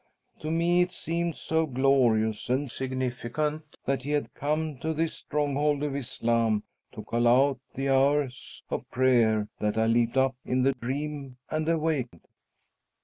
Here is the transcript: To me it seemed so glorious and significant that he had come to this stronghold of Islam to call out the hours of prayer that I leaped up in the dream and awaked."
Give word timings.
To 0.39 0.49
me 0.49 0.81
it 0.81 0.91
seemed 0.91 1.35
so 1.35 1.67
glorious 1.67 2.49
and 2.49 2.71
significant 2.71 3.77
that 3.85 4.01
he 4.01 4.09
had 4.09 4.33
come 4.33 4.79
to 4.79 4.95
this 4.95 5.13
stronghold 5.13 5.83
of 5.83 5.95
Islam 5.95 6.63
to 6.93 7.03
call 7.03 7.27
out 7.27 7.59
the 7.75 7.89
hours 7.89 8.63
of 8.71 8.89
prayer 8.89 9.47
that 9.59 9.77
I 9.77 9.85
leaped 9.85 10.17
up 10.17 10.35
in 10.43 10.63
the 10.63 10.71
dream 10.73 11.37
and 11.51 11.69
awaked." 11.69 12.25